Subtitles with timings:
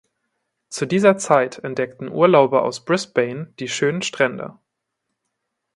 [0.69, 4.57] Zu dieser Zeit entdeckten Urlauber aus Brisbane die schönen Strände.